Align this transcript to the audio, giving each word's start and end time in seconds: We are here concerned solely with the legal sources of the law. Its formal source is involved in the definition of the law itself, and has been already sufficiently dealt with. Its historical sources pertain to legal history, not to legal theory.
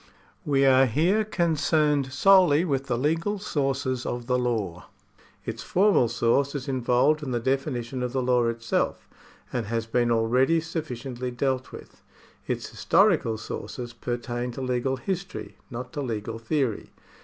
We 0.45 0.65
are 0.65 0.87
here 0.87 1.23
concerned 1.23 2.11
solely 2.11 2.65
with 2.65 2.87
the 2.87 2.97
legal 2.97 3.37
sources 3.37 4.03
of 4.03 4.25
the 4.25 4.39
law. 4.39 4.87
Its 5.45 5.61
formal 5.61 6.07
source 6.07 6.55
is 6.55 6.67
involved 6.67 7.21
in 7.21 7.29
the 7.29 7.39
definition 7.39 8.01
of 8.01 8.11
the 8.11 8.21
law 8.23 8.47
itself, 8.47 9.07
and 9.53 9.67
has 9.67 9.85
been 9.85 10.09
already 10.09 10.59
sufficiently 10.59 11.29
dealt 11.29 11.71
with. 11.71 12.01
Its 12.47 12.67
historical 12.69 13.37
sources 13.37 13.93
pertain 13.93 14.51
to 14.53 14.61
legal 14.61 14.97
history, 14.97 15.57
not 15.69 15.93
to 15.93 16.01
legal 16.01 16.39
theory. 16.39 16.89